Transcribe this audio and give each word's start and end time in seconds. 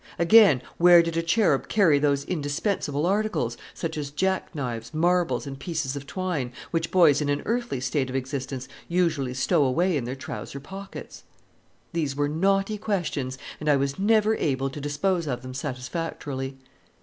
Again: 0.17 0.63
Where 0.77 1.03
did 1.03 1.15
a 1.15 1.21
cherub 1.21 1.67
carry 1.67 1.99
those 1.99 2.23
indispensable 2.25 3.05
articles 3.05 3.55
(such 3.75 3.99
as 3.99 4.09
jack 4.09 4.49
knives, 4.55 4.95
marbles, 4.95 5.45
and 5.45 5.59
pieces 5.59 5.95
of 5.95 6.07
twine) 6.07 6.51
which 6.71 6.89
boys 6.89 7.21
in 7.21 7.29
an 7.29 7.43
earthly 7.45 7.79
state 7.79 8.09
of 8.09 8.15
existence 8.15 8.67
usually 8.87 9.35
stow 9.35 9.63
away 9.63 9.95
in 9.95 10.05
their 10.05 10.15
trousers 10.15 10.63
pockets? 10.63 11.23
These 11.93 12.15
were 12.15 12.27
knotty 12.27 12.79
questions, 12.79 13.37
and 13.59 13.69
I 13.69 13.75
was 13.75 13.99
never 13.99 14.35
able 14.37 14.71
to 14.71 14.81
dispose 14.81 15.27
of 15.27 15.43
them 15.43 15.53
satisfactorily. 15.53 16.57